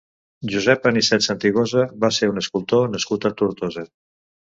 Josep 0.53 0.89
Anicet 0.91 1.27
Santigosa 1.27 1.85
va 2.07 2.11
ser 2.19 2.33
un 2.35 2.45
escultor 2.45 2.93
nascut 2.97 3.33
a 3.33 3.37
Tortosa. 3.43 3.91